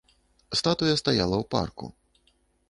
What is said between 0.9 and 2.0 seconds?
стаяла ў парку.